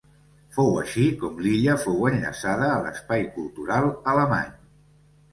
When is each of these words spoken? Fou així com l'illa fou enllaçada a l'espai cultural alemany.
Fou 0.53 0.69
així 0.83 1.03
com 1.23 1.35
l'illa 1.47 1.75
fou 1.83 2.07
enllaçada 2.11 2.69
a 2.77 2.79
l'espai 2.85 3.27
cultural 3.35 3.85
alemany. 4.15 4.49